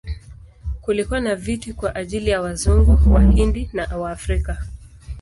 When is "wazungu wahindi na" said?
2.41-3.97